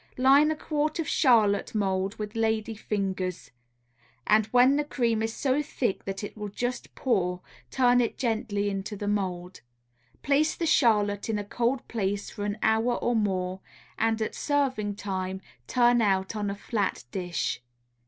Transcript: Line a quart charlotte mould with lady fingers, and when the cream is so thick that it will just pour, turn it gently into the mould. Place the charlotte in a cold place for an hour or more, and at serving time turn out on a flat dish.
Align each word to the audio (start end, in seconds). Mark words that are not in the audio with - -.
Line 0.17 0.49
a 0.49 0.55
quart 0.55 0.97
charlotte 1.05 1.75
mould 1.75 2.15
with 2.17 2.35
lady 2.35 2.73
fingers, 2.73 3.51
and 4.25 4.47
when 4.47 4.75
the 4.75 4.83
cream 4.83 5.21
is 5.21 5.31
so 5.31 5.61
thick 5.61 6.05
that 6.05 6.23
it 6.23 6.35
will 6.35 6.49
just 6.49 6.95
pour, 6.95 7.41
turn 7.69 8.01
it 8.01 8.17
gently 8.17 8.67
into 8.67 8.95
the 8.95 9.07
mould. 9.07 9.61
Place 10.23 10.55
the 10.55 10.65
charlotte 10.65 11.29
in 11.29 11.37
a 11.37 11.43
cold 11.45 11.87
place 11.87 12.31
for 12.31 12.45
an 12.45 12.57
hour 12.63 12.95
or 12.95 13.15
more, 13.15 13.59
and 13.95 14.19
at 14.23 14.33
serving 14.33 14.95
time 14.95 15.39
turn 15.67 16.01
out 16.01 16.35
on 16.35 16.49
a 16.49 16.55
flat 16.55 17.03
dish. 17.11 17.61